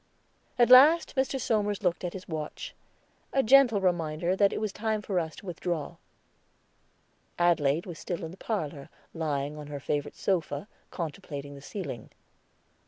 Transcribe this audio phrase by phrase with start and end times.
[0.57, 1.39] At last Mr.
[1.39, 2.73] Somers looked at his watch,
[3.31, 5.97] a gentle reminder that it was time for us to withdraw.
[7.37, 12.09] Adelaide was still in the parlor, lying on her favorite sofa contemplating the ceiling.